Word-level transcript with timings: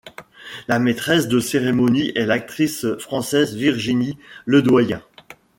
La 0.67 0.79
maîtresse 0.79 1.27
de 1.27 1.39
cérémonie 1.39 2.11
est 2.15 2.25
l'actrice 2.25 2.87
française 2.97 3.55
Virginie 3.55 4.17
Ledoyen. 4.47 5.03